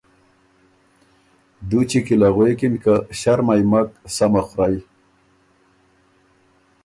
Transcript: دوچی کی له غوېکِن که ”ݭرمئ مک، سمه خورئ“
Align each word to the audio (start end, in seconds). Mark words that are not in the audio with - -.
دوچی 1.69 1.99
کی 2.05 2.15
له 2.21 2.29
غوېکِن 2.35 2.73
که 2.83 2.93
”ݭرمئ 3.19 3.61
مک، 3.71 3.89
سمه 4.15 4.41
خورئ“ 4.47 4.77